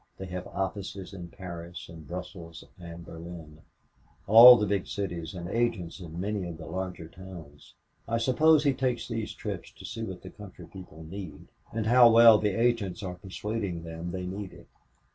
[0.17, 3.61] They have offices in Paris and Brussels and Berlin
[4.25, 7.75] all the big cities, and agents in many of the larger towns.
[8.07, 12.09] I suppose he takes these trips to see what the country people need and how
[12.11, 14.67] well the agents are persuading them they need it.